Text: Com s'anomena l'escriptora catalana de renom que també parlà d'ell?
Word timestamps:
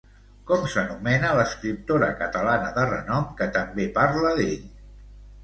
Com 0.51 0.63
s'anomena 0.75 1.29
l'escriptora 1.39 2.07
catalana 2.23 2.73
de 2.79 2.87
renom 2.93 3.29
que 3.43 3.49
també 3.59 3.87
parlà 4.01 4.35
d'ell? 4.43 4.59